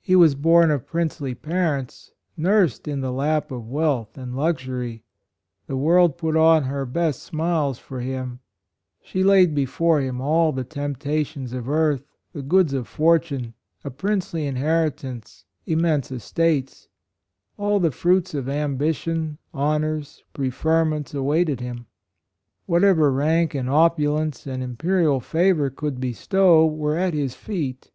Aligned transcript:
He 0.00 0.14
was 0.14 0.36
born 0.36 0.70
of 0.70 0.86
princely 0.86 1.34
parents; 1.34 2.12
nursed 2.36 2.86
in 2.86 3.00
the 3.00 3.10
lap 3.10 3.50
of 3.50 3.68
wealth 3.68 4.16
and 4.16 4.36
luxury; 4.36 5.02
the 5.66 5.76
world 5.76 6.16
put 6.16 6.36
on 6.36 6.62
her 6.62 6.86
best 6.86 7.24
smiles 7.24 7.76
for 7.76 7.98
him; 7.98 8.38
she 9.02 9.24
laid 9.24 9.56
before 9.56 10.00
him 10.00 10.20
all 10.20 10.52
the 10.52 10.62
temptations 10.62 11.52
of 11.52 11.68
earth— 11.68 12.04
the 12.32 12.42
goods 12.42 12.74
of 12.74 12.86
fortune— 12.86 13.54
a 13.84 13.90
princely 13.90 14.46
inheritance— 14.46 15.44
immense 15.66 16.12
es 16.12 16.32
148 16.32 16.68
HIS 16.68 16.78
HAPPY 16.78 16.88
DEATH 16.88 16.90
tates. 16.92 17.58
All 17.58 17.80
the 17.80 17.90
fruits 17.90 18.34
of 18.34 18.48
ambition, 18.48 19.38
honors, 19.52 20.22
preferments 20.32 21.12
awaited 21.12 21.58
him. 21.58 21.86
Whatever 22.66 23.10
rank 23.10 23.52
and 23.52 23.68
opulence 23.68 24.46
and 24.46 24.62
imperial 24.62 25.18
favor 25.18 25.70
could 25.70 25.98
bestow, 25.98 26.64
were 26.64 26.96
at 26.96 27.14
his 27.14 27.34
feet. 27.34 27.90